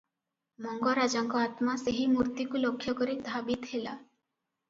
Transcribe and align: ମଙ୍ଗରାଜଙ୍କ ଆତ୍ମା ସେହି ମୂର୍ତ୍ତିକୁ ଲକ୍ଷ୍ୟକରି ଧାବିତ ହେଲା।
ମଙ୍ଗରାଜଙ୍କ 0.65 1.41
ଆତ୍ମା 1.47 1.75
ସେହି 1.81 2.07
ମୂର୍ତ୍ତିକୁ 2.13 2.61
ଲକ୍ଷ୍ୟକରି 2.63 3.17
ଧାବିତ 3.31 3.71
ହେଲା। 3.75 3.93